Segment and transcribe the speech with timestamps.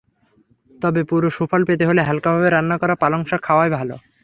[0.71, 3.95] তবে পুরো সুফল পেতে হলে হালকাভাবে রান্না করা পালং শাক খাওয়াই ভালো।